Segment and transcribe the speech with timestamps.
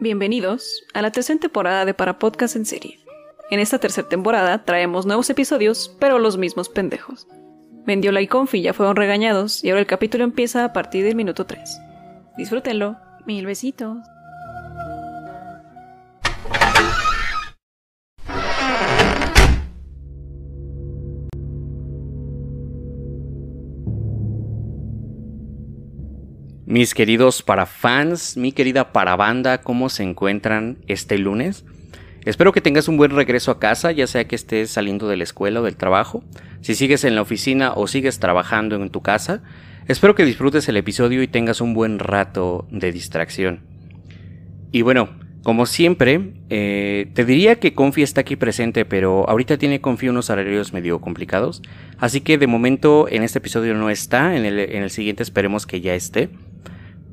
[0.00, 2.98] Bienvenidos a la tercera temporada de Para Podcast en serie.
[3.50, 7.28] En esta tercera temporada traemos nuevos episodios, pero los mismos pendejos.
[7.86, 11.46] Mendiola y Confi ya fueron regañados y ahora el capítulo empieza a partir del minuto
[11.46, 11.78] 3.
[12.36, 12.96] Disfrútenlo.
[13.26, 13.98] Mil besitos.
[26.74, 31.64] Mis queridos parafans, mi querida parabanda, ¿cómo se encuentran este lunes?
[32.24, 35.22] Espero que tengas un buen regreso a casa, ya sea que estés saliendo de la
[35.22, 36.24] escuela o del trabajo.
[36.62, 39.44] Si sigues en la oficina o sigues trabajando en tu casa,
[39.86, 43.60] espero que disfrutes el episodio y tengas un buen rato de distracción.
[44.72, 45.10] Y bueno,
[45.44, 50.28] como siempre, eh, te diría que Confi está aquí presente, pero ahorita tiene Confi unos
[50.28, 51.62] horarios medio complicados.
[51.98, 55.94] Así que de momento en este episodio no está, en el siguiente esperemos que ya
[55.94, 56.30] esté.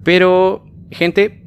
[0.03, 1.43] Pero, gente,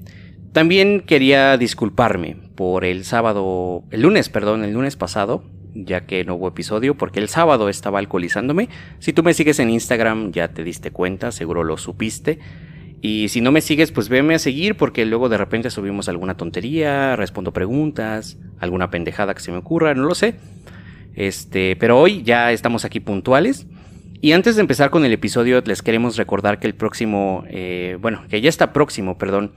[0.53, 5.43] también quería disculparme por el sábado, el lunes, perdón, el lunes pasado,
[5.75, 8.69] ya que no hubo episodio, porque el sábado estaba alcoholizándome.
[9.01, 12.39] Si tú me sigues en Instagram ya te diste cuenta, seguro lo supiste.
[13.01, 16.37] Y si no me sigues, pues véme a seguir porque luego de repente subimos alguna
[16.37, 20.37] tontería, respondo preguntas, alguna pendejada que se me ocurra, no lo sé.
[21.15, 23.67] Este, pero hoy ya estamos aquí puntuales.
[24.25, 28.25] Y antes de empezar con el episodio, les queremos recordar que el próximo, eh, bueno,
[28.31, 29.53] que ya está próximo, perdón,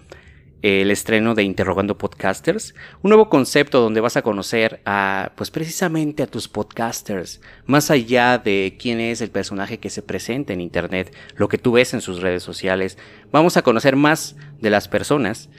[0.62, 6.22] el estreno de Interrogando Podcasters, un nuevo concepto donde vas a conocer a, pues precisamente
[6.22, 11.16] a tus podcasters, más allá de quién es el personaje que se presenta en Internet,
[11.38, 12.98] lo que tú ves en sus redes sociales,
[13.32, 15.50] vamos a conocer más de las personas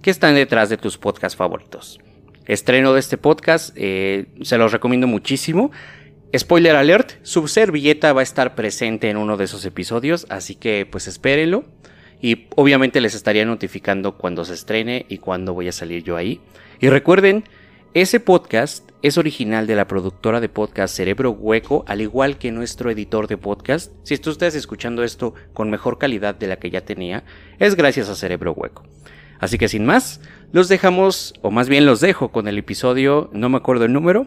[0.00, 1.98] que están detrás de tus podcasts favoritos.
[2.46, 5.72] Estreno de este podcast, eh, se los recomiendo muchísimo.
[6.36, 10.84] Spoiler alert, su servilleta va a estar presente en uno de esos episodios, así que
[10.90, 11.64] pues espérenlo.
[12.20, 16.40] Y obviamente les estaría notificando cuando se estrene y cuándo voy a salir yo ahí.
[16.80, 17.44] Y recuerden,
[17.92, 22.90] ese podcast es original de la productora de podcast Cerebro Hueco, al igual que nuestro
[22.90, 23.92] editor de podcast.
[24.02, 27.22] Si tú estás escuchando esto con mejor calidad de la que ya tenía,
[27.60, 28.82] es gracias a Cerebro Hueco.
[29.38, 30.20] Así que sin más,
[30.50, 34.26] los dejamos, o más bien los dejo con el episodio, no me acuerdo el número,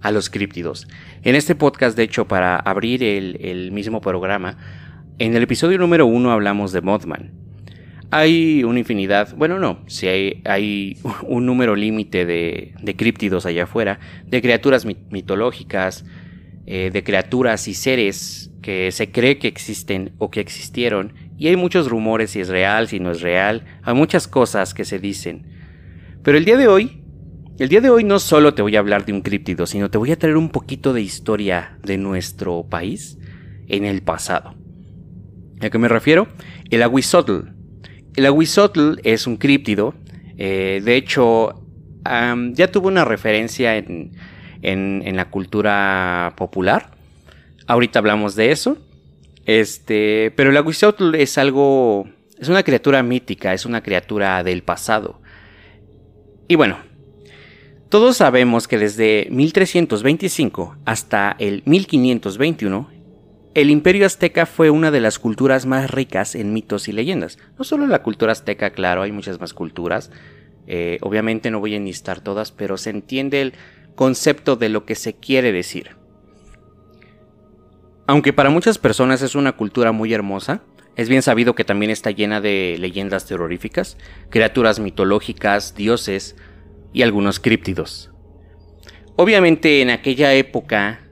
[0.00, 0.86] a los críptidos.
[1.22, 4.56] En este podcast, de hecho, para abrir el, mismo programa,
[5.18, 7.32] en el episodio número uno hablamos de Mothman.
[8.10, 10.96] Hay una infinidad, bueno no, si hay,
[11.26, 16.04] un número límite de, de críptidos allá afuera, de criaturas mit- mitológicas,
[16.66, 21.56] eh, de criaturas y seres que se cree que existen o que existieron, y hay
[21.56, 25.46] muchos rumores si es real, si no es real, hay muchas cosas que se dicen.
[26.22, 27.02] Pero el día de hoy,
[27.58, 29.98] el día de hoy no solo te voy a hablar de un críptido, sino te
[29.98, 33.18] voy a traer un poquito de historia de nuestro país
[33.68, 34.54] en el pasado.
[35.60, 36.28] ¿A qué me refiero?
[36.70, 37.48] El aguizotl.
[38.14, 39.94] El aguizotl es un críptido.
[40.38, 41.62] eh, de hecho,
[42.52, 44.12] ya tuvo una referencia en,
[44.62, 46.90] en- en la cultura popular.
[47.66, 48.76] Ahorita hablamos de eso.
[49.46, 52.06] Este, pero el aguizotl es algo.
[52.38, 55.20] Es una criatura mítica, es una criatura del pasado.
[56.48, 56.76] Y bueno,
[57.88, 62.90] todos sabemos que desde 1325 hasta el 1521,
[63.54, 67.38] el imperio azteca fue una de las culturas más ricas en mitos y leyendas.
[67.58, 70.10] No solo la cultura azteca, claro, hay muchas más culturas.
[70.66, 73.54] Eh, obviamente no voy a enlistar todas, pero se entiende el
[73.94, 75.96] concepto de lo que se quiere decir.
[78.08, 80.62] Aunque para muchas personas es una cultura muy hermosa,
[80.96, 83.96] es bien sabido que también está llena de leyendas terroríficas,
[84.30, 86.36] criaturas mitológicas, dioses
[86.96, 88.10] y algunos críptidos.
[89.16, 91.02] Obviamente en aquella época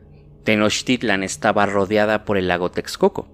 [0.43, 3.29] Tenochtitlan estaba rodeada por el lago Texcoco.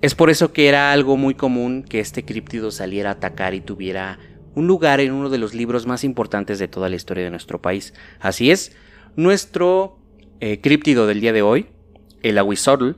[0.00, 3.60] Es por eso que era algo muy común que este críptido saliera a atacar y
[3.60, 4.18] tuviera
[4.54, 7.60] un lugar en uno de los libros más importantes de toda la historia de nuestro
[7.60, 7.92] país.
[8.20, 8.74] Así es,
[9.14, 9.98] nuestro
[10.40, 11.66] eh, críptido del día de hoy,
[12.22, 12.92] el Aguizotl,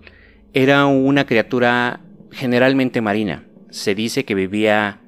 [0.53, 2.01] era una criatura
[2.31, 3.49] generalmente marina.
[3.71, 5.01] Se dice que vivía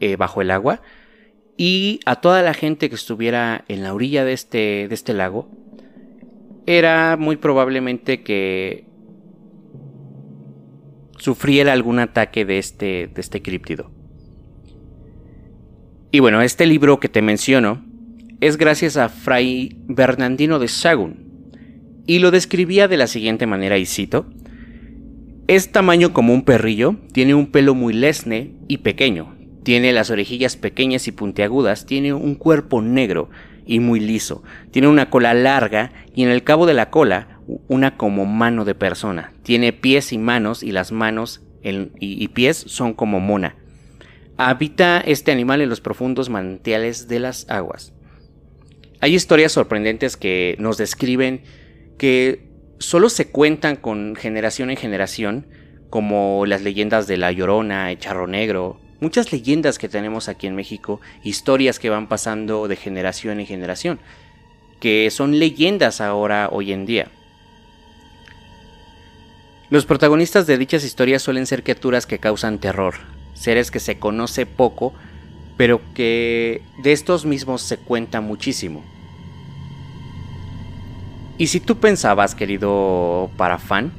[0.00, 0.82] eh, bajo el agua
[1.58, 5.50] y a toda la gente que estuviera en la orilla de este, de este lago
[6.66, 8.84] era muy probablemente que
[11.18, 13.90] sufriera algún ataque de este, de este críptido.
[16.12, 17.84] Y bueno, este libro que te menciono
[18.40, 21.26] es gracias a Fray Bernardino de Sahagún,
[22.06, 24.26] y lo describía de la siguiente manera, y cito,
[25.48, 29.37] es tamaño como un perrillo, tiene un pelo muy lesne y pequeño,
[29.68, 33.28] tiene las orejillas pequeñas y puntiagudas, tiene un cuerpo negro
[33.66, 37.98] y muy liso, tiene una cola larga y en el cabo de la cola una
[37.98, 43.20] como mano de persona, tiene pies y manos y las manos y pies son como
[43.20, 43.56] mona.
[44.38, 47.92] Habita este animal en los profundos manantiales de las aguas.
[49.00, 51.42] Hay historias sorprendentes que nos describen
[51.98, 52.48] que
[52.78, 55.46] solo se cuentan con generación en generación,
[55.90, 60.56] como las leyendas de La Llorona, El Charro Negro, muchas leyendas que tenemos aquí en
[60.56, 64.00] México, historias que van pasando de generación en generación,
[64.80, 67.08] que son leyendas ahora hoy en día.
[69.70, 72.94] Los protagonistas de dichas historias suelen ser criaturas que causan terror,
[73.34, 74.94] seres que se conoce poco,
[75.56, 78.82] pero que de estos mismos se cuenta muchísimo.
[81.36, 83.92] Y si tú pensabas, querido parafán,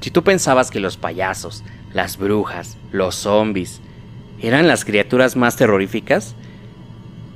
[0.00, 3.80] si tú pensabas que los payasos, las brujas, los zombies,
[4.40, 6.34] eran las criaturas más terroríficas,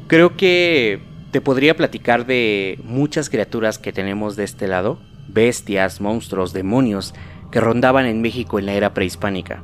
[0.06, 1.00] creo que
[1.30, 4.98] te podría platicar de muchas criaturas que tenemos de este lado,
[5.28, 7.14] bestias, monstruos, demonios,
[7.50, 9.62] que rondaban en México en la era prehispánica.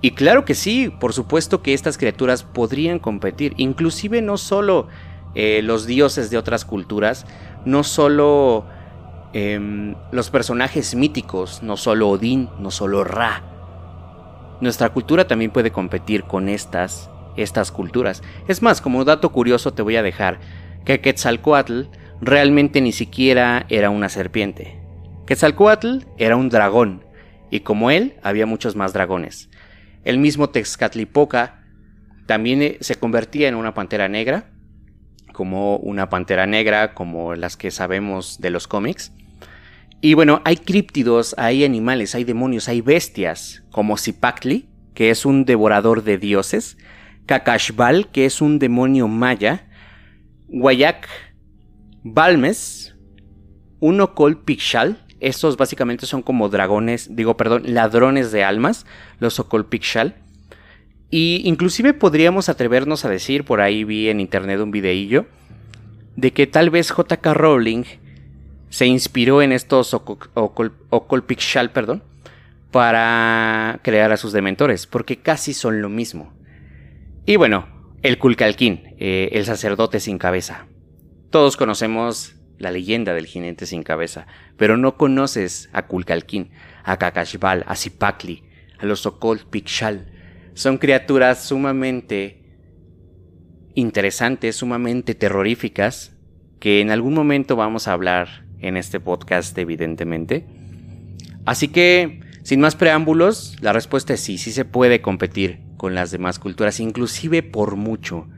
[0.00, 4.88] Y claro que sí, por supuesto que estas criaturas podrían competir, inclusive no solo
[5.34, 7.26] eh, los dioses de otras culturas,
[7.64, 8.64] no solo
[9.34, 13.42] Em, los personajes míticos, no solo Odín, no solo Ra.
[14.60, 18.22] Nuestra cultura también puede competir con estas, estas culturas.
[18.48, 20.40] Es más, como dato curioso te voy a dejar
[20.84, 21.82] que Quetzalcoatl
[22.20, 24.80] realmente ni siquiera era una serpiente.
[25.26, 27.04] Quetzalcoatl era un dragón,
[27.50, 29.50] y como él había muchos más dragones.
[30.04, 31.64] El mismo Texcatlipoca
[32.26, 34.50] también eh, se convertía en una pantera negra,
[35.32, 39.12] como una pantera negra, como las que sabemos de los cómics.
[40.00, 45.44] Y bueno, hay críptidos, hay animales, hay demonios, hay bestias, como Zipactli, que es un
[45.44, 46.78] devorador de dioses,
[47.26, 49.68] Kakashbal, que es un demonio maya,
[50.48, 51.08] Guayak,
[52.04, 52.94] Balmes,
[53.80, 58.86] Unokol Pixal, estos básicamente son como dragones, digo, perdón, ladrones de almas,
[59.18, 60.14] los Okolpixal.
[61.10, 65.26] Y inclusive podríamos atrevernos a decir, por ahí vi en internet un videillo,
[66.16, 67.84] de que tal vez JK Rowling
[68.70, 72.02] se inspiró en estos Okolpixal, perdón,
[72.70, 76.32] para crear a sus dementores, porque casi son lo mismo.
[77.24, 77.66] Y bueno,
[78.02, 80.66] el Kulkalkin, eh, el sacerdote sin cabeza.
[81.30, 84.26] Todos conocemos la leyenda del jinete sin cabeza,
[84.56, 86.50] pero no conoces a Kulkalkin,
[86.84, 88.44] a Kakashbal, a Zipakli,
[88.78, 90.06] a los Okolpixal.
[90.54, 92.42] Son criaturas sumamente
[93.74, 96.16] interesantes, sumamente terroríficas,
[96.58, 100.46] que en algún momento vamos a hablar en este podcast, evidentemente.
[101.44, 106.10] Así que, sin más preámbulos, la respuesta es sí, sí se puede competir con las
[106.10, 108.28] demás culturas, inclusive por mucho.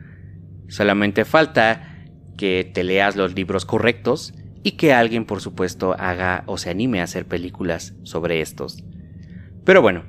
[0.69, 2.07] Solamente falta
[2.37, 4.33] que te leas los libros correctos
[4.63, 8.85] y que alguien, por supuesto, haga o se anime a hacer películas sobre estos.
[9.65, 10.05] Pero bueno,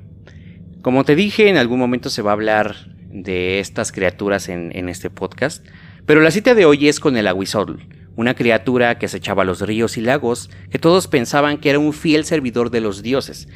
[0.82, 5.10] como te dije, en algún momento se va a hablar de estas criaturas en, este
[5.10, 5.66] podcast,
[6.06, 7.82] pero la cita de hoy es con el Aguizotl,
[8.16, 11.78] una criatura que se echaba a los ríos y lagos, que todos pensaban que era
[11.78, 13.48] un fiel servidor de los dioses,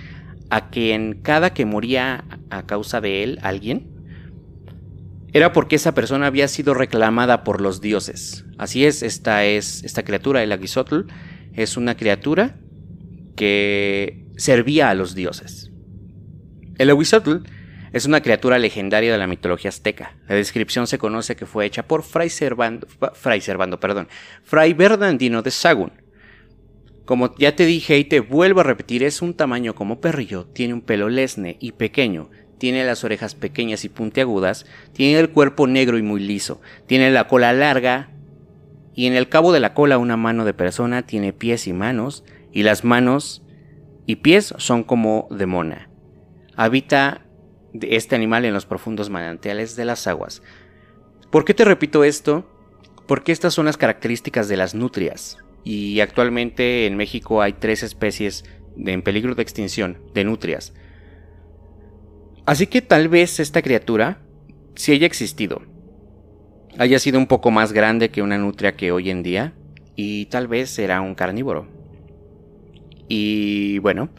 [0.50, 3.96] a quien cada que moría a causa de él alguien,
[5.32, 8.46] era porque esa persona había sido reclamada por los dioses.
[8.56, 11.00] Así es, esta es esta criatura, el Aguizotl,
[11.52, 12.56] es una criatura
[13.34, 15.70] que servía a los dioses.
[16.78, 17.46] El Aguizotl
[17.96, 20.16] es una criatura legendaria de la mitología azteca.
[20.28, 24.08] La descripción se conoce que fue hecha por Fray Servando, Fray, Servando, perdón,
[24.44, 25.92] Fray Bernardino de Sagún.
[27.06, 30.74] Como ya te dije y te vuelvo a repetir, es un tamaño como perrillo, tiene
[30.74, 35.96] un pelo lesne y pequeño, tiene las orejas pequeñas y puntiagudas, tiene el cuerpo negro
[35.96, 38.10] y muy liso, tiene la cola larga
[38.94, 42.24] y en el cabo de la cola una mano de persona, tiene pies y manos,
[42.52, 43.42] y las manos
[44.04, 45.88] y pies son como de mona.
[46.56, 47.25] Habita
[47.82, 50.42] este animal en los profundos manantiales de las aguas.
[51.30, 52.48] ¿Por qué te repito esto?
[53.06, 55.38] Porque estas son las características de las nutrias.
[55.64, 58.44] Y actualmente en México hay tres especies
[58.76, 60.72] en peligro de extinción de nutrias.
[62.46, 64.22] Así que tal vez esta criatura,
[64.76, 65.62] si haya existido,
[66.78, 69.54] haya sido un poco más grande que una nutria que hoy en día,
[69.96, 71.66] y tal vez era un carnívoro.
[73.08, 74.10] Y bueno,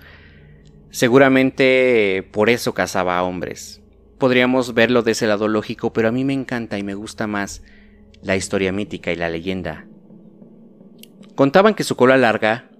[0.97, 3.83] Seguramente por eso cazaba a hombres.
[4.17, 7.61] Podríamos verlo de ese lado lógico, pero a mí me encanta y me gusta más
[8.23, 9.85] la historia mítica y la leyenda.
[11.35, 12.71] Contaban que su cola larga,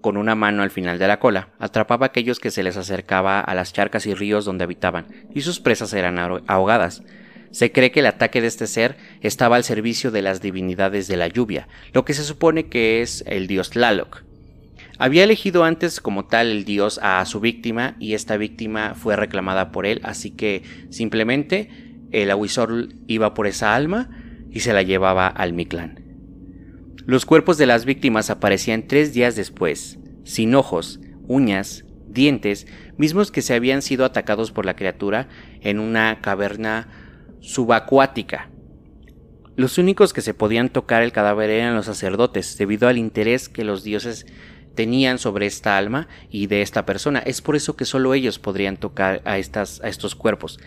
[0.00, 3.38] con una mano al final de la cola, atrapaba a aquellos que se les acercaba
[3.38, 7.02] a las charcas y ríos donde habitaban, y sus presas eran ahogadas.
[7.50, 11.18] Se cree que el ataque de este ser estaba al servicio de las divinidades de
[11.18, 14.24] la lluvia, lo que se supone que es el dios Tlaloc.
[14.98, 19.70] Había elegido antes como tal el dios a su víctima y esta víctima fue reclamada
[19.70, 21.70] por él, así que simplemente
[22.10, 24.10] el Aguizor iba por esa alma
[24.50, 26.02] y se la llevaba al Mictlán.
[27.06, 33.42] Los cuerpos de las víctimas aparecían tres días después, sin ojos, uñas, dientes, mismos que
[33.42, 35.28] se habían sido atacados por la criatura
[35.60, 36.88] en una caverna
[37.40, 38.50] subacuática.
[39.54, 43.64] Los únicos que se podían tocar el cadáver eran los sacerdotes, debido al interés que
[43.64, 44.26] los dioses
[44.78, 47.18] tenían sobre esta alma y de esta persona.
[47.18, 50.60] Es por eso que solo ellos podrían tocar a, estas, a estos cuerpos.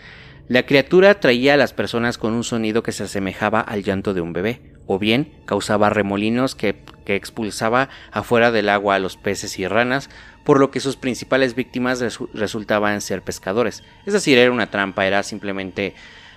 [0.48, 4.20] La criatura traía a las personas con un sonido que se asemejaba al llanto de
[4.20, 9.58] un bebé, o bien causaba remolinos que, que expulsaba afuera del agua a los peces
[9.58, 10.10] y ranas,
[10.44, 12.04] por lo que sus principales víctimas
[12.34, 13.82] resultaban ser pescadores.
[14.04, 15.94] Es decir, era una trampa, era simplemente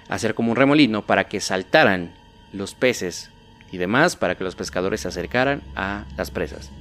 [0.07, 2.15] hacer como un remolino para que saltaran
[2.53, 3.31] los peces
[3.69, 6.71] y demás para que los pescadores se acercaran a las presas.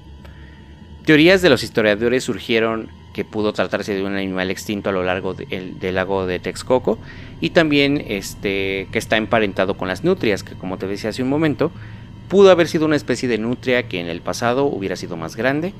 [1.04, 5.34] Teorías de los historiadores surgieron que pudo tratarse de un animal extinto a lo largo
[5.34, 6.98] del lago de Texcoco
[7.40, 11.28] y también este, que está emparentado con las nutrias, que como te decía hace un
[11.28, 11.70] momento,
[12.28, 15.74] pudo haber sido una especie de nutria que en el pasado hubiera sido más grande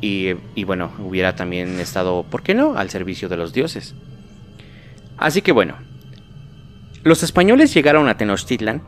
[0.00, 3.94] y, y bueno, hubiera también estado, ¿por qué no?, al servicio de los dioses.
[5.18, 5.76] Así que bueno,
[7.02, 8.82] los españoles llegaron a Tenochtitlan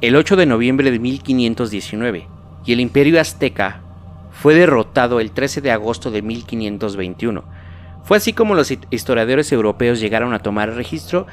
[0.00, 2.28] el 8 de noviembre de 1519
[2.64, 3.82] y el imperio azteca
[4.40, 7.42] fue derrotado el 13 de agosto de 1521.
[8.04, 11.26] Fue así como los historiadores europeos llegaron a tomar registro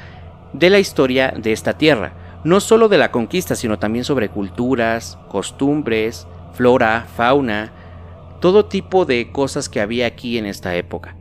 [0.52, 5.18] de la historia de esta tierra, no solo de la conquista, sino también sobre culturas,
[5.28, 7.70] costumbres, flora, fauna,
[8.40, 11.14] todo tipo de cosas que había aquí en esta época.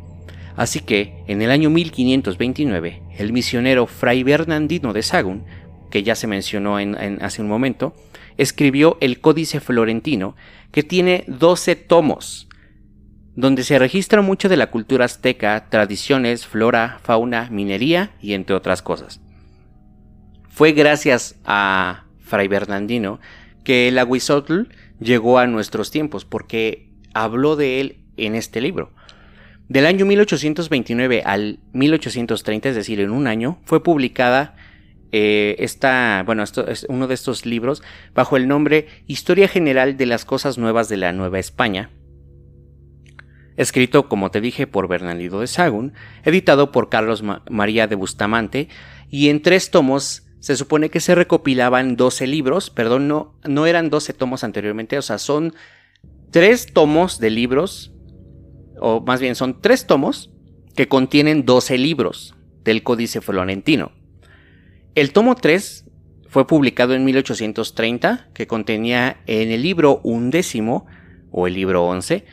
[0.55, 5.43] Así que, en el año 1529, el misionero Fray Bernardino de Sagún,
[5.91, 7.93] que ya se mencionó en, hace un momento,
[8.37, 10.35] escribió el Códice Florentino,
[10.75, 12.49] que tiene 12 tomos,
[13.33, 18.81] donde se registra mucho de la cultura azteca, tradiciones, flora, fauna, minería y entre otras
[18.81, 19.21] cosas.
[20.49, 23.21] Fue gracias a Fray Bernardino
[23.63, 24.63] que el Aguizotl
[24.99, 28.91] llegó a nuestros tiempos, porque habló de él en este libro.
[29.69, 34.57] Del año 1829 al 1830, es decir, en un año, fue publicada
[35.17, 37.81] eh, esta, bueno, esto es uno de estos libros
[38.13, 41.89] bajo el nombre Historia General de las Cosas Nuevas de la Nueva España,
[43.55, 45.93] escrito, como te dije, por Bernardino de Sagún,
[46.25, 48.67] editado por Carlos María de Bustamante,
[49.09, 53.89] y en tres tomos se supone que se recopilaban 12 libros, perdón, no, no eran
[53.89, 55.53] 12 tomos anteriormente, o sea, son
[56.29, 57.93] tres tomos de libros
[58.81, 60.29] o más bien son tres tomos
[60.75, 63.93] que contienen 12 libros del Códice Florentino.
[64.95, 65.83] El tomo 3
[66.29, 70.85] fue publicado en 1830, que contenía en el libro undécimo,
[71.31, 72.23] o el libro 11,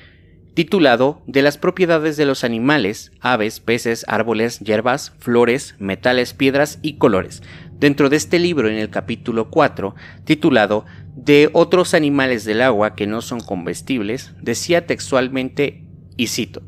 [0.55, 6.99] titulado De las propiedades de los animales, aves, peces, árboles, hierbas, flores, metales, piedras y
[6.99, 7.43] colores.
[7.73, 13.09] Dentro de este libro, en el capítulo 4, titulado De otros animales del agua que
[13.09, 15.85] no son comestibles, decía textualmente
[16.17, 16.63] y cito.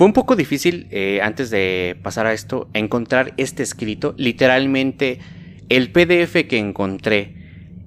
[0.00, 4.14] Fue un poco difícil, eh, antes de pasar a esto, encontrar este escrito.
[4.16, 5.18] Literalmente,
[5.68, 7.34] el PDF que encontré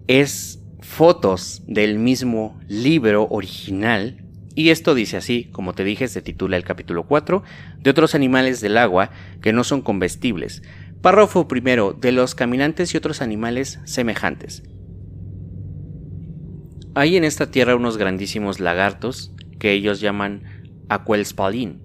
[0.05, 4.23] es fotos del mismo libro original.
[4.53, 7.41] Y esto dice así, como te dije, se titula el capítulo 4,
[7.79, 9.09] de otros animales del agua
[9.41, 10.61] que no son comestibles.
[11.01, 14.61] Párrafo primero, de los caminantes y otros animales semejantes.
[16.93, 20.43] Hay en esta tierra unos grandísimos lagartos que ellos llaman
[20.89, 21.82] Aquelspalín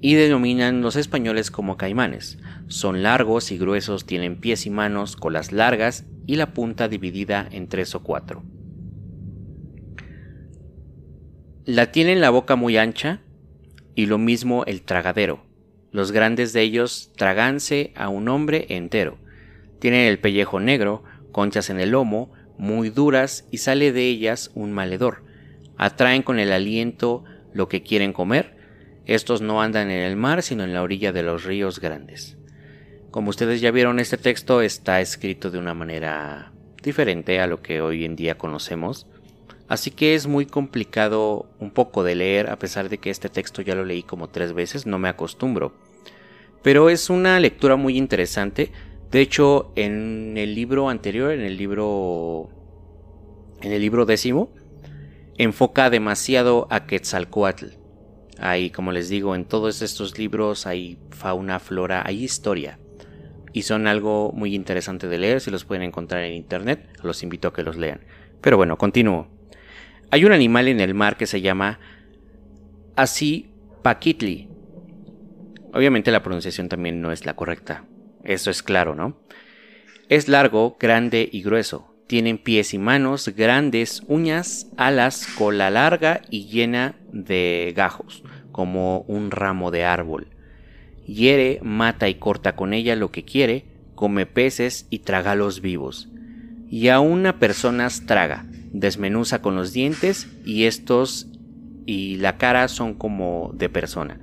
[0.00, 2.38] y denominan los españoles como caimanes.
[2.68, 7.68] Son largos y gruesos, tienen pies y manos, colas largas y la punta dividida en
[7.68, 8.42] tres o cuatro.
[11.66, 13.20] La tienen la boca muy ancha
[13.94, 15.44] y lo mismo el tragadero.
[15.92, 19.18] Los grandes de ellos traganse a un hombre entero.
[19.80, 21.02] Tienen el pellejo negro,
[21.32, 25.24] conchas en el lomo, muy duras y sale de ellas un maledor.
[25.76, 28.56] Atraen con el aliento lo que quieren comer,
[29.06, 32.36] estos no andan en el mar, sino en la orilla de los ríos grandes.
[33.10, 36.52] Como ustedes ya vieron, este texto está escrito de una manera
[36.82, 39.06] diferente a lo que hoy en día conocemos,
[39.68, 43.62] así que es muy complicado un poco de leer, a pesar de que este texto
[43.62, 45.74] ya lo leí como tres veces, no me acostumbro.
[46.62, 48.70] Pero es una lectura muy interesante
[49.10, 52.48] De hecho, en el libro anterior, en el libro.
[53.60, 54.54] En el libro décimo,
[55.36, 57.79] enfoca demasiado a Quetzalcoatl.
[58.40, 62.78] Hay, como les digo, en todos estos libros hay fauna, flora, hay historia.
[63.52, 67.48] Y son algo muy interesante de leer, si los pueden encontrar en internet, los invito
[67.48, 68.00] a que los lean.
[68.40, 69.28] Pero bueno, continúo.
[70.10, 71.78] Hay un animal en el mar que se llama
[72.96, 74.48] Así Paquitli.
[75.72, 77.84] Obviamente la pronunciación también no es la correcta.
[78.24, 79.20] Eso es claro, ¿no?
[80.08, 81.94] Es largo, grande y grueso.
[82.06, 89.30] Tienen pies y manos, grandes uñas, alas, cola larga y llena de gajos, como un
[89.30, 90.28] ramo de árbol.
[91.06, 93.64] Hiere, mata y corta con ella lo que quiere,
[93.94, 96.08] come peces y traga los vivos.
[96.68, 101.26] Y a una persona traga, desmenuza con los dientes y estos
[101.86, 104.20] y la cara son como de persona.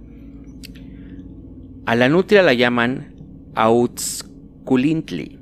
[1.85, 3.13] A la nutria la llaman
[3.55, 5.39] Autzculintli,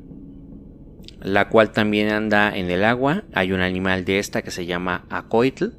[1.21, 3.23] la cual también anda en el agua.
[3.33, 5.71] Hay un animal de esta que se llama Acoitl.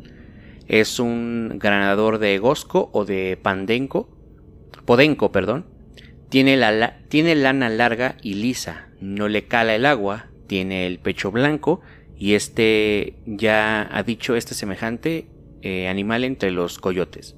[0.68, 4.08] Es un granador de Egosco o de Pandenco.
[4.84, 5.66] Podenco, perdón.
[6.28, 8.88] Tiene, la, tiene lana larga y lisa.
[9.00, 10.26] No le cala el agua.
[10.46, 11.80] Tiene el pecho blanco.
[12.18, 15.26] Y este ya ha dicho este semejante
[15.62, 17.36] eh, animal entre los coyotes.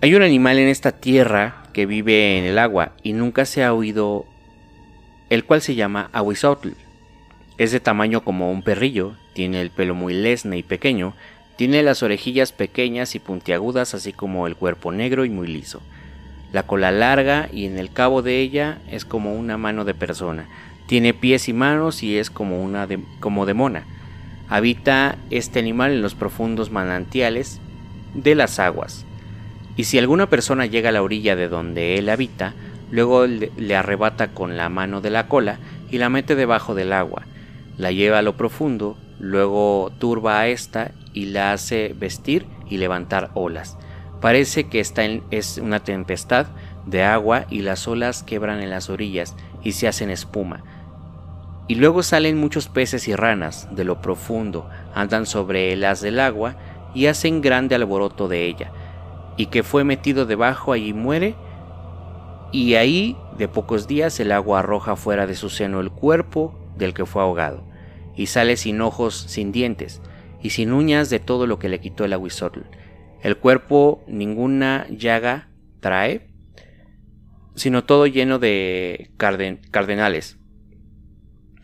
[0.00, 3.72] Hay un animal en esta tierra que vive en el agua y nunca se ha
[3.72, 4.26] oído,
[5.30, 6.70] el cual se llama Ahuizotl.
[7.56, 11.14] Es de tamaño como un perrillo, tiene el pelo muy lesne y pequeño,
[11.56, 15.80] tiene las orejillas pequeñas y puntiagudas así como el cuerpo negro y muy liso.
[16.52, 20.46] La cola larga y en el cabo de ella es como una mano de persona.
[20.86, 23.46] Tiene pies y manos y es como una de, como.
[24.48, 27.60] Habita este animal en los profundos manantiales
[28.14, 29.06] de las aguas
[29.76, 32.54] y si alguna persona llega a la orilla de donde él habita,
[32.90, 35.58] luego le, arrebata con la mano de la cola
[35.90, 37.22] y la mete debajo del agua,
[37.78, 43.30] la lleva a lo profundo, luego turba a esta y la hace vestir y levantar
[43.34, 43.76] olas.
[44.20, 46.46] Parece que está es una tempestad
[46.86, 50.64] de agua y las olas quebran en las orillas y se hacen espuma.
[51.68, 56.20] Y luego salen muchos peces y ranas de lo profundo, andan sobre el haz del
[56.20, 56.56] agua
[56.94, 58.72] y hacen grande alboroto de ella
[59.36, 61.34] y que fue metido debajo allí muere,
[62.52, 66.92] y ahí de pocos días el agua arroja fuera de su seno el cuerpo del
[66.92, 67.64] que fue ahogado,
[68.16, 70.00] y sale sin ojos, sin dientes,
[70.42, 72.60] y sin uñas de todo lo que le quitó el aguizotl.
[73.22, 75.48] El cuerpo ninguna llaga
[75.80, 76.28] trae,
[77.54, 80.38] sino todo lleno de cardenales.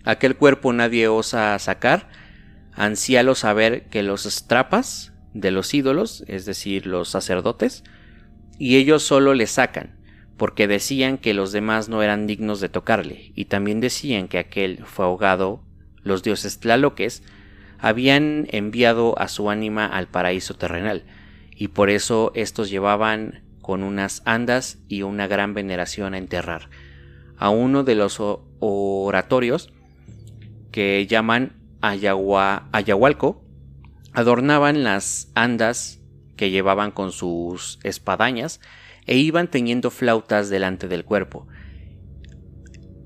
[0.05, 2.09] Aquel cuerpo nadie osa sacar,
[2.73, 7.85] ansialo saber que los estrapas de los ídolos, es decir, los sacerdotes,
[8.59, 9.99] y ellos solo le sacan,
[10.37, 14.85] porque decían que los demás no eran dignos de tocarle, y también decían que aquel
[14.85, 15.65] fue ahogado,
[16.03, 17.23] los dioses tlaloques
[17.79, 21.05] habían enviado a su ánima al paraíso terrenal,
[21.55, 26.69] y por eso estos llevaban con unas andas y una gran veneración a enterrar
[27.39, 28.19] a uno de los
[28.59, 29.73] oratorios
[30.73, 33.45] que llaman Ayahualco,
[34.13, 36.01] adornaban las andas
[36.37, 38.61] que llevaban con sus espadañas
[39.07, 41.47] e iban teniendo flautas delante del cuerpo.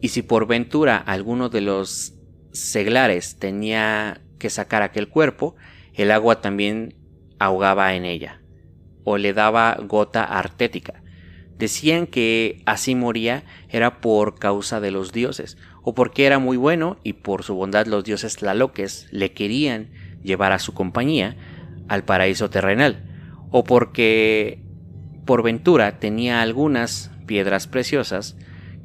[0.00, 2.14] Y si por ventura alguno de los
[2.52, 5.56] seglares tenía que sacar aquel cuerpo,
[5.94, 6.94] el agua también
[7.38, 8.40] ahogaba en ella,
[9.04, 11.02] o le daba gota artética.
[11.58, 16.98] Decían que así moría era por causa de los dioses, o porque era muy bueno
[17.02, 19.90] y por su bondad los dioses tlaloques le querían
[20.22, 21.36] llevar a su compañía
[21.88, 23.04] al paraíso terrenal,
[23.50, 24.62] o porque
[25.24, 28.36] por ventura tenía algunas piedras preciosas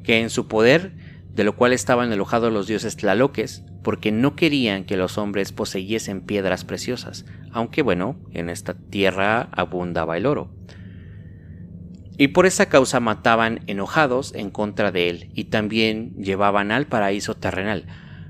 [0.04, 0.92] que en su poder,
[1.38, 6.22] de lo cual estaban enojados los dioses tlaloques, porque no querían que los hombres poseyesen
[6.22, 10.50] piedras preciosas, aunque bueno, en esta tierra abundaba el oro.
[12.16, 17.34] Y por esa causa mataban enojados en contra de él, y también llevaban al paraíso
[17.34, 17.86] terrenal.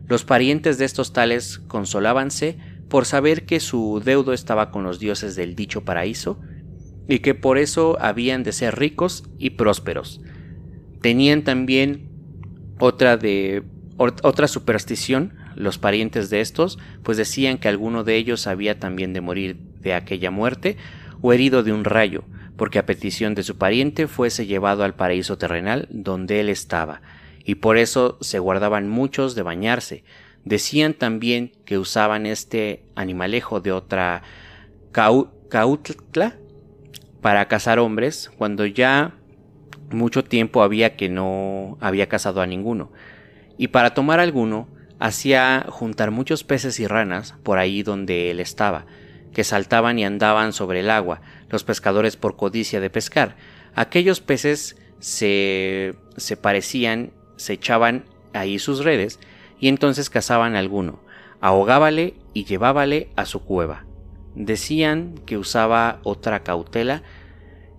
[0.06, 2.58] Los parientes de estos tales consolábanse
[2.90, 6.40] por saber que su deudo estaba con los dioses del dicho paraíso
[7.08, 10.20] y que por eso habían de ser ricos y prósperos.
[11.00, 12.07] Tenían también
[12.78, 13.62] otra de
[13.96, 19.20] otra superstición los parientes de estos, pues decían que alguno de ellos había también de
[19.20, 20.76] morir de aquella muerte
[21.20, 22.22] o herido de un rayo,
[22.56, 27.02] porque a petición de su pariente fuese llevado al paraíso terrenal donde él estaba,
[27.44, 30.04] y por eso se guardaban muchos de bañarse,
[30.48, 34.22] Decían también que usaban este animalejo de otra
[34.92, 36.38] cautla
[37.20, 39.17] para cazar hombres cuando ya
[39.90, 42.90] mucho tiempo había que no había cazado a ninguno.
[43.56, 48.86] Y para tomar alguno, hacía juntar muchos peces y ranas por ahí donde él estaba,
[49.32, 53.36] que saltaban y andaban sobre el agua, los pescadores por codicia de pescar.
[53.74, 59.20] Aquellos peces se, se parecían, se echaban ahí sus redes,
[59.60, 61.00] y entonces cazaban alguno,
[61.40, 63.84] ahogábale y llevábale a su cueva.
[64.34, 67.02] Decían que usaba otra cautela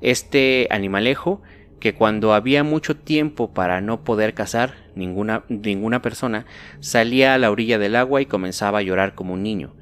[0.01, 1.41] este animalejo
[1.79, 6.45] que cuando había mucho tiempo para no poder cazar ninguna, ninguna persona,
[6.79, 9.75] salía a la orilla del agua y comenzaba a llorar como un niño.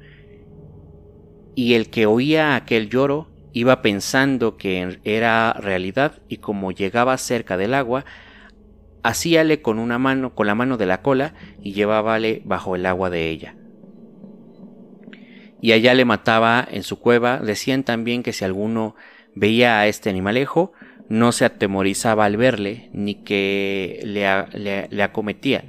[1.54, 7.56] Y el que oía aquel lloro iba pensando que era realidad y como llegaba cerca
[7.56, 8.04] del agua,
[9.02, 13.10] hacíale con una mano, con la mano de la cola y llevábale bajo el agua
[13.10, 13.56] de ella.
[15.60, 17.38] Y allá le mataba en su cueva.
[17.38, 18.94] Decían también que si alguno
[19.34, 20.72] veía a este animalejo,
[21.08, 25.64] no se atemorizaba al verle, ni que le, le, acometía,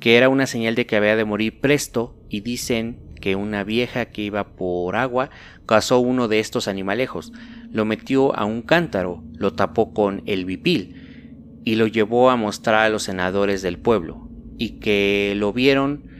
[0.00, 4.06] que era una señal de que había de morir presto, y dicen que una vieja
[4.06, 5.30] que iba por agua
[5.66, 7.32] cazó uno de estos animalejos,
[7.70, 12.84] lo metió a un cántaro, lo tapó con el bipil, y lo llevó a mostrar
[12.84, 16.10] a los senadores del pueblo, y que lo vieron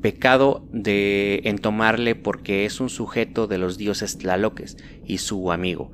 [0.00, 5.90] pecado de en tomarle porque es un sujeto de los dioses tlaloques y su amigo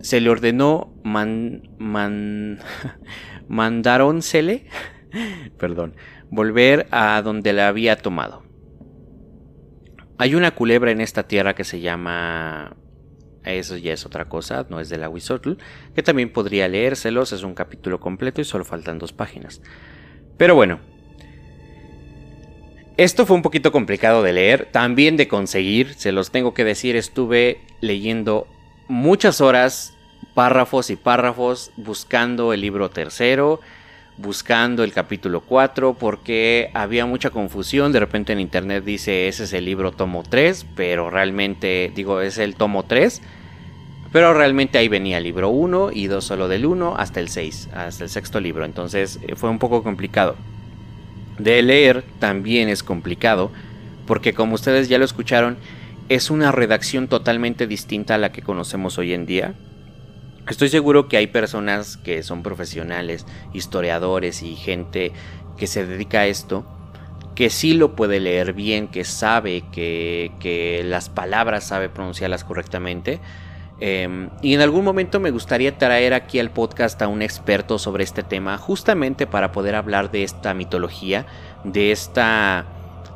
[0.00, 1.62] se le ordenó man,
[5.58, 5.96] perdón,
[6.30, 8.42] volver a donde la había tomado.
[10.18, 12.76] Hay una culebra en esta tierra que se llama...
[13.42, 15.54] Eso ya es otra cosa, no es de la Wisotl,
[15.94, 19.62] que también podría leérselos, es un capítulo completo y solo faltan dos páginas.
[20.36, 20.80] Pero bueno,
[22.98, 26.96] esto fue un poquito complicado de leer, también de conseguir, se los tengo que decir,
[26.96, 28.46] estuve leyendo
[28.90, 29.94] muchas horas,
[30.34, 33.60] párrafos y párrafos, buscando el libro tercero,
[34.16, 37.92] buscando el capítulo 4, porque había mucha confusión.
[37.92, 42.36] De repente en internet dice ese es el libro tomo 3, pero realmente, digo, es
[42.38, 43.22] el tomo 3.
[44.12, 47.68] Pero realmente ahí venía el libro 1 y 2 solo del 1 hasta el 6,
[47.72, 48.64] hasta el sexto libro.
[48.64, 50.34] Entonces eh, fue un poco complicado.
[51.38, 53.52] De leer también es complicado,
[54.06, 55.58] porque como ustedes ya lo escucharon,
[56.10, 59.54] es una redacción totalmente distinta a la que conocemos hoy en día.
[60.48, 65.12] Estoy seguro que hay personas que son profesionales, historiadores y gente
[65.56, 66.66] que se dedica a esto,
[67.36, 73.20] que sí lo puede leer bien, que sabe que, las palabras sabe pronunciarlas correctamente.
[73.78, 78.02] Em, y en algún momento me gustaría traer aquí al podcast a un experto sobre
[78.02, 81.24] este tema, justamente para poder hablar de esta mitología,
[81.62, 82.66] de esta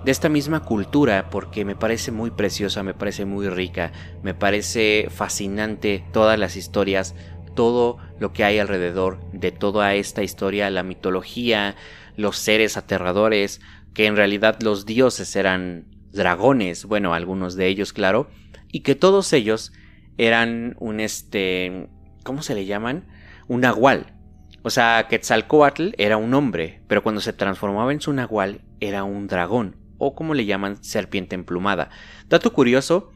[0.05, 5.09] de esta misma cultura porque me parece muy preciosa, me parece muy rica, me parece
[5.11, 7.15] fascinante todas las historias,
[7.55, 11.75] todo lo que hay alrededor de toda esta historia, la mitología,
[12.17, 13.61] los seres aterradores,
[13.95, 18.29] que en realidad los dioses eran dragones, bueno, algunos de ellos, claro,
[18.71, 19.73] y que todos ellos
[20.19, 21.89] eran un este,
[22.25, 23.07] ¿cómo se le llaman?
[23.49, 24.13] Un nahual.
[24.63, 29.27] O sea, Quetzalcoatl era un hombre, pero cuando se transformaba en su nahual era un
[29.27, 31.91] dragón o como le llaman serpiente emplumada.
[32.29, 33.11] Dato curioso,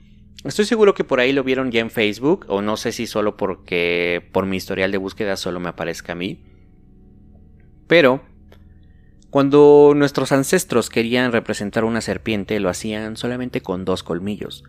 [0.44, 3.36] estoy seguro que por ahí lo vieron ya en Facebook o no sé si solo
[3.36, 6.42] porque por mi historial de búsqueda solo me aparezca a mí.
[7.86, 8.22] Pero
[9.30, 14.64] cuando nuestros ancestros querían representar una serpiente lo hacían solamente con dos colmillos.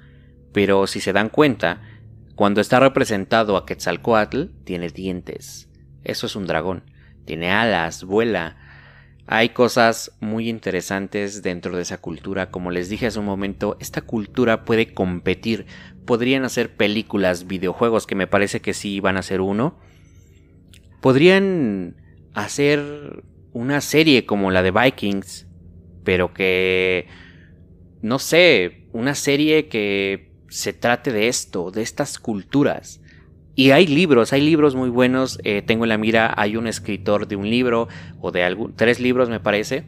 [0.51, 1.81] Pero si se dan cuenta,
[2.35, 5.69] cuando está representado a Quetzalcoatl, tiene dientes.
[6.03, 6.83] Eso es un dragón.
[7.25, 8.57] Tiene alas, vuela,
[9.31, 12.49] hay cosas muy interesantes dentro de esa cultura.
[12.49, 15.67] Como les dije hace un momento, esta cultura puede competir.
[16.05, 19.77] Podrían hacer películas, videojuegos, que me parece que sí van a ser uno.
[20.99, 21.95] Podrían
[22.33, 25.45] hacer una serie como la de Vikings,
[26.03, 27.05] pero que...
[28.01, 32.99] No sé, una serie que se trate de esto, de estas culturas.
[33.59, 35.37] Y hay libros, hay libros muy buenos.
[35.43, 37.89] Eh, tengo en la mira, hay un escritor de un libro,
[38.21, 39.83] o de algún, tres libros me parece,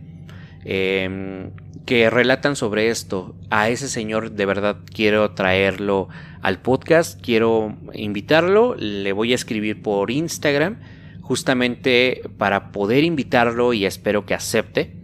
[0.66, 1.52] em,
[1.86, 3.34] que relatan sobre esto.
[3.50, 6.10] A ese señor de verdad quiero traerlo
[6.42, 10.82] al podcast, quiero invitarlo, le voy a escribir por Instagram,
[11.22, 14.98] justamente para poder invitarlo y espero que acepte.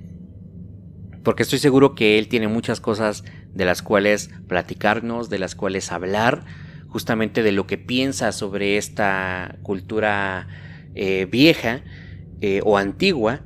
[1.24, 5.94] Porque estoy seguro que él tiene muchas cosas de las cuales platicarnos, de las cuales
[5.94, 6.44] hablar
[6.88, 10.48] justamente de lo que piensa sobre esta cultura
[10.96, 11.82] eh, vieja
[12.42, 13.42] eh, o antigua.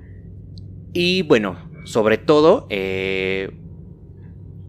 [0.93, 3.51] Y bueno, sobre todo, eh,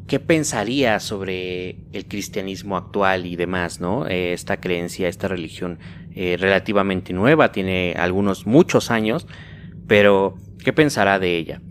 [0.06, 4.06] ¿qué pensaría sobre el cristianismo actual y demás, ¿no?
[4.06, 5.78] esta creencia, esta religión
[6.14, 9.26] relativamente nueva, tiene algunos muchos años,
[9.86, 11.62] pero ¿qué pensará de ella?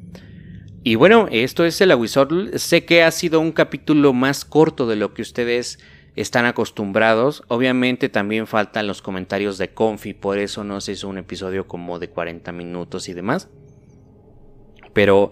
[0.83, 2.57] Y bueno, esto es el Aguizotl.
[2.57, 5.77] Sé que ha sido un capítulo más corto de lo que ustedes
[6.15, 7.43] están acostumbrados.
[7.47, 11.99] Obviamente también faltan los comentarios de Confi, por eso no se hizo un episodio como
[11.99, 13.49] de 40 minutos y demás.
[14.93, 15.31] Pero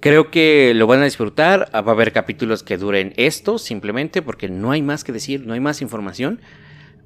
[0.00, 1.70] creo que lo van a disfrutar.
[1.74, 5.54] Va a haber capítulos que duren esto simplemente porque no hay más que decir, no
[5.54, 6.40] hay más información.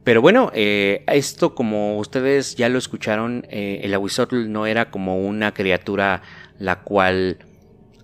[0.04, 5.18] Pero bueno, eh, esto como ustedes ya lo escucharon, eh, el Aguizotl no era como
[5.18, 6.22] una criatura
[6.58, 7.38] la cual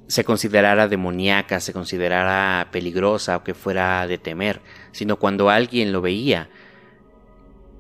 [0.07, 4.61] se considerara demoníaca, se considerara peligrosa o que fuera de temer,
[4.95, 6.49] sino cuando alguien lo veía,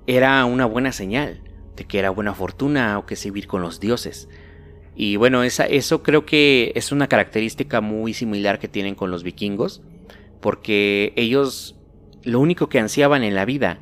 [0.08, 1.40] era una buena señal
[1.76, 4.28] de que era buena fortuna o que se vivir con los dioses.
[4.96, 9.22] Y bueno, esa, eso creo que es una característica muy similar que tienen con los
[9.22, 9.80] vikingos,
[10.40, 11.76] porque ellos
[12.24, 13.78] lo único que ansiaban en la vida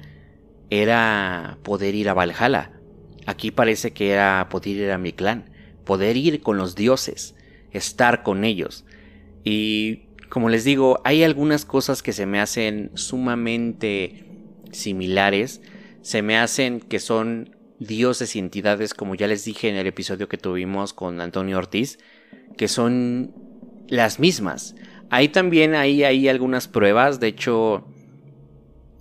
[0.69, 2.73] era poder ir a Valhalla.
[3.25, 5.51] Aquí parece que era poder ir a mi clan,
[5.85, 7.35] poder ir con los dioses,
[7.71, 8.85] estar con ellos.
[9.43, 14.25] Y como les digo, hay algunas cosas que se me hacen sumamente
[14.71, 15.61] similares,
[16.01, 20.31] se me hacen que son dioses y entidades, como ya les dije en el episodio
[20.31, 21.99] que tuvimos con Antonio Ortiz,
[22.57, 23.35] que son
[23.89, 24.75] las mismas.
[25.11, 27.85] Hay también ahí hay algunas pruebas, de hecho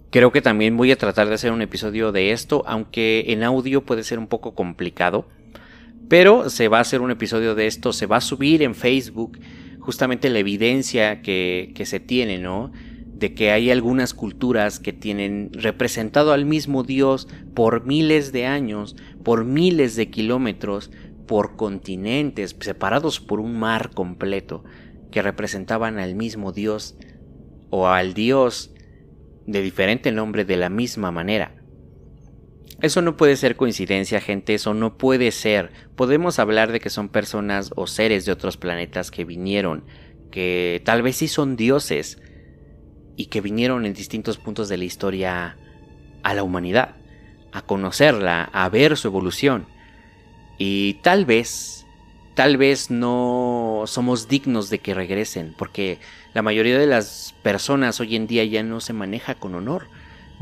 [0.09, 3.85] creo que también voy a tratar de hacer un episodio de esto, aunque en audio
[3.85, 5.29] puede ser un poco complicado.
[6.09, 9.39] Pero se va a hacer un episodio de esto, se va a subir en Facebook
[9.81, 12.71] justamente la evidencia que, se tiene, ¿no?
[13.21, 18.95] de que hay algunas culturas que tienen representado al mismo Dios por miles de años,
[19.23, 20.89] por miles de kilómetros,
[21.27, 24.63] por continentes, separados por un mar completo,
[25.11, 26.97] que representaban al mismo Dios
[27.69, 28.73] o al Dios
[29.45, 31.60] de diferente nombre de la misma manera.
[32.81, 35.71] Eso no puede ser coincidencia, gente, eso no puede ser.
[35.95, 39.83] Podemos hablar de que son personas o seres de otros planetas que vinieron,
[40.31, 42.19] que tal vez sí son dioses,
[43.15, 45.57] y que vinieron en distintos puntos de la historia
[46.23, 46.95] a la humanidad,
[47.51, 49.67] a conocerla, a ver su evolución.
[50.57, 51.85] Y tal vez,
[52.33, 55.99] tal vez no somos dignos de que regresen, porque
[56.33, 59.87] la mayoría de las personas hoy en día ya no se maneja con honor,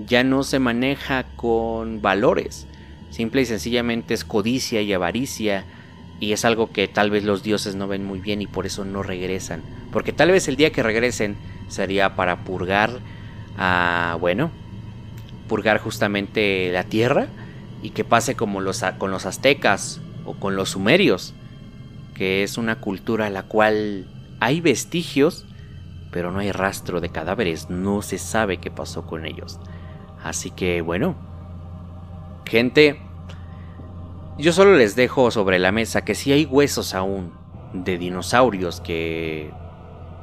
[0.05, 2.67] ya no se maneja con valores.
[3.09, 5.65] Simple y sencillamente es codicia y avaricia,
[6.19, 8.85] y es algo que tal vez los dioses no ven muy bien y por eso
[8.85, 9.61] no regresan.
[9.91, 11.37] Porque tal vez el día que regresen
[11.69, 12.99] sería para purgar
[13.57, 14.51] a, bueno,
[15.47, 17.27] purgar justamente la tierra
[17.81, 21.33] y que pase como los, con los aztecas o con los sumerios,
[22.13, 24.07] que es una cultura en la cual
[24.41, 25.45] hay vestigios,
[26.11, 29.59] pero no hay rastro de cadáveres, no se sabe qué pasó con ellos.
[30.23, 31.15] Así que bueno,
[32.45, 32.99] gente,
[34.37, 37.33] yo solo les dejo sobre la mesa que si hay huesos aún
[37.73, 39.51] de dinosaurios que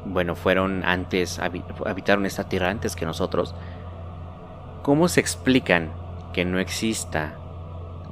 [0.06, 3.54] bueno, fueron antes, habitaron esta tierra antes que nosotros,
[4.82, 5.92] ¿cómo se explican
[6.32, 7.36] que no exista,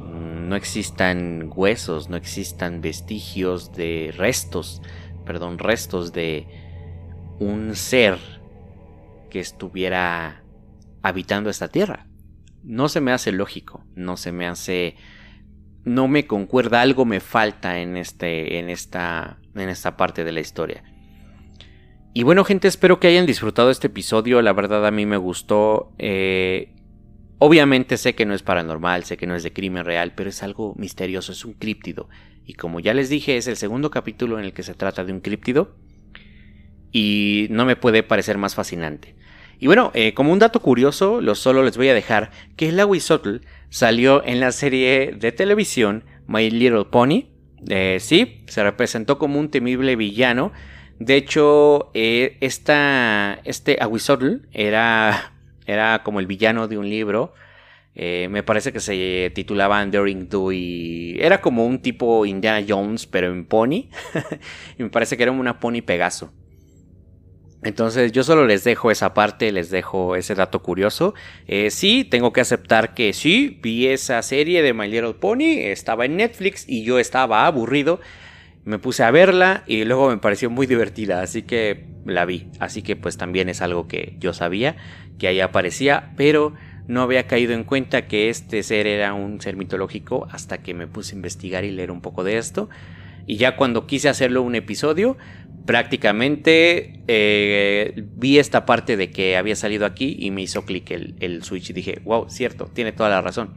[0.01, 4.83] no existan huesos, no existan vestigios de restos,
[5.25, 6.47] perdón, restos de
[7.39, 8.19] un ser
[9.31, 10.44] que estuviera
[11.05, 12.07] habitando esta tierra?
[12.65, 14.97] No se me hace lógico, no se me hace
[15.85, 20.41] no me concuerda, algo me falta en este en esta en esta parte de la
[20.41, 20.83] historia.
[22.15, 24.41] Y bueno, gente, espero que hayan disfrutado este episodio.
[24.41, 25.93] La verdad, a mí me gustó.
[25.99, 26.73] Eh,
[27.39, 30.43] obviamente sé que no es paranormal, sé que no es de crimen real, pero es
[30.45, 32.09] algo misterioso, es un críptido.
[32.47, 35.13] Y como ya les dije, es el segundo capítulo en el que se trata de
[35.13, 35.75] un críptido.
[36.93, 39.17] Y no me puede parecer más fascinante.
[39.59, 42.81] Y bueno, eh, como un dato curioso, lo solo les voy a dejar que el
[42.81, 43.39] Aguizotl
[43.71, 47.27] salió en la serie de televisión My Little Pony.
[47.69, 50.53] Eh, sí, se representó como un temible villano
[50.99, 55.35] de hecho, eh, este Aguizotl era,
[55.67, 57.35] era como el villano de un libro.
[57.97, 63.29] Me parece que se titulaba Enduring Do y era como un tipo Indiana Jones, pero
[63.29, 63.89] en pony.
[64.79, 66.33] y me parece que era una pony Pegaso.
[67.65, 71.15] Entonces yo solo les dejo esa parte, les dejo ese dato curioso.
[71.47, 76.05] Eh, sí, tengo que aceptar que sí, vi esa serie de My Little Pony, estaba
[76.05, 78.01] en Netflix y yo estaba aburrido
[78.65, 82.49] me puse a verla y luego me pareció muy divertida, así que la vi.
[82.61, 84.77] Así que pues también es algo que yo sabía
[85.19, 86.55] que ahí aparecía, pero
[86.87, 90.87] no había caído en cuenta que este ser era un ser mitológico hasta que me
[90.87, 92.69] puse a investigar y leer un poco de esto.
[93.27, 95.17] Y ya cuando quise hacerlo un episodio,
[95.67, 101.15] prácticamente eh, vi esta parte de que había salido aquí y me hizo clic el,
[101.21, 103.55] el switch y dije, wow, cierto, tiene toda la razón.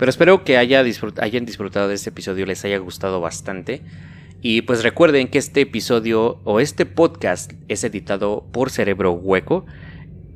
[0.00, 3.82] Pero espero que haya hayan disfrutado de este episodio, les haya gustado bastante.
[4.40, 9.66] Y pues recuerden que este episodio o este podcast es editado por Cerebro Hueco.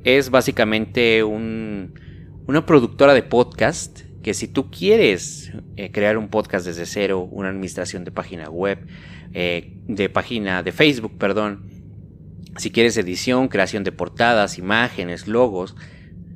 [0.03, 6.87] Es básicamente una productora de podcast que si tú quieres eh, crear un podcast desde
[6.87, 8.79] cero, una administración de página web,
[9.35, 11.69] eh, de página de Facebook, perdón,
[12.57, 15.75] si quieres edición, creación de portadas, imágenes, logos,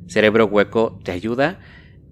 [0.05, 1.57] Cerebro Hueco te ayuda.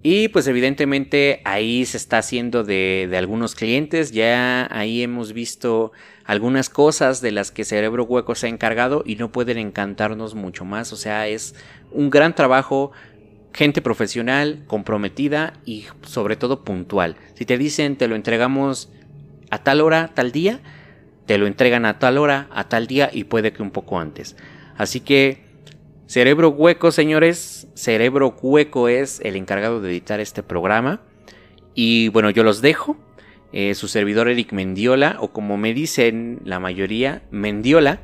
[0.02, 5.92] Y pues evidentemente ahí se está haciendo de, algunos clientes, ya ahí hemos visto
[6.24, 10.64] algunas cosas de las que Cerebro Hueco se ha encargado y no pueden encantarnos mucho
[10.64, 11.54] más, o sea, es
[11.92, 12.90] un gran trabajo,
[13.52, 17.16] gente profesional, comprometida y sobre todo puntual.
[17.34, 18.90] Si te dicen te lo entregamos
[19.50, 20.60] a tal hora, tal día,
[21.26, 24.36] te lo entregan a tal hora, a tal día y puede que un poco antes.
[24.76, 25.48] Así que
[26.06, 31.02] Cerebro Hueco, señores, Cerebro Hueco es el encargado de editar este programa.
[31.74, 32.96] Y bueno, yo los dejo.
[33.52, 38.00] Eh, su servidor Eric Mendiola, o como me dicen la mayoría, Mendiola,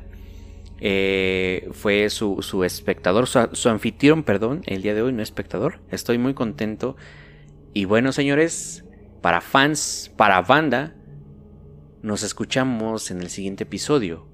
[0.79, 5.79] eh, fue su, espectador, su, su, anfitrión, perdón, el día de hoy, no espectador.
[5.89, 6.95] Estoy muy contento.
[7.73, 8.85] Y bueno, señores,
[9.21, 10.95] para fans, para banda,
[12.01, 14.27] nos escuchamos en el siguiente episodio.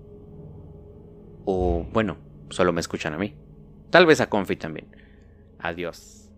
[1.46, 2.18] O bueno,
[2.50, 3.36] solo me escuchan a mí.
[3.90, 4.88] Tal vez a Confi también.
[5.60, 6.30] Adiós.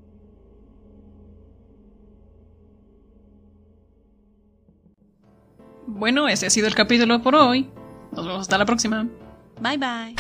[5.87, 7.69] Bueno, ese ha sido el capítulo por hoy.
[8.11, 9.07] Nos vemos hasta la próxima.
[9.61, 10.15] 拜拜。